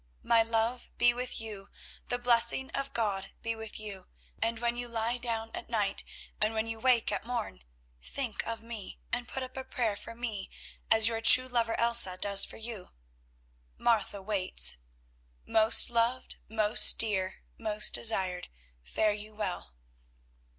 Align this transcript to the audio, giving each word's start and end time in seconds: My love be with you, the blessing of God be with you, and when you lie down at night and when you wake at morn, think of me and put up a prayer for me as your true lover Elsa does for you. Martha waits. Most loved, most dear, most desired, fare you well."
My 0.23 0.41
love 0.41 0.89
be 0.97 1.13
with 1.13 1.39
you, 1.39 1.69
the 2.07 2.17
blessing 2.17 2.71
of 2.71 2.91
God 2.91 3.29
be 3.43 3.55
with 3.55 3.79
you, 3.79 4.07
and 4.41 4.57
when 4.57 4.75
you 4.75 4.87
lie 4.87 5.19
down 5.19 5.51
at 5.53 5.69
night 5.69 6.03
and 6.41 6.55
when 6.55 6.65
you 6.65 6.79
wake 6.79 7.11
at 7.11 7.23
morn, 7.23 7.61
think 8.01 8.41
of 8.47 8.63
me 8.63 8.99
and 9.13 9.27
put 9.27 9.43
up 9.43 9.55
a 9.57 9.63
prayer 9.63 9.95
for 9.95 10.15
me 10.15 10.49
as 10.89 11.07
your 11.07 11.21
true 11.21 11.47
lover 11.47 11.79
Elsa 11.79 12.17
does 12.17 12.45
for 12.45 12.57
you. 12.57 12.89
Martha 13.77 14.23
waits. 14.23 14.79
Most 15.45 15.91
loved, 15.91 16.37
most 16.49 16.97
dear, 16.97 17.43
most 17.59 17.93
desired, 17.93 18.47
fare 18.83 19.13
you 19.13 19.35
well." 19.35 19.75